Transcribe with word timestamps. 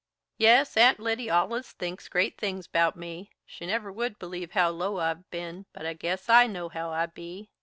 "Yes, 0.39 0.77
Aunt 0.77 0.99
Lyddy 0.99 1.29
allus 1.29 1.73
thinks 1.73 2.07
great 2.09 2.35
things 2.35 2.65
'bout 2.65 2.95
me; 2.95 3.29
she 3.45 3.67
never 3.67 3.91
would 3.91 4.17
believe 4.17 4.53
how 4.53 4.71
low 4.71 4.97
I've 4.97 5.29
ben, 5.29 5.67
but 5.73 5.85
I 5.85 5.93
guess 5.93 6.27
I 6.27 6.47
know 6.47 6.69
how 6.69 6.89
I 6.89 7.05
be. 7.05 7.51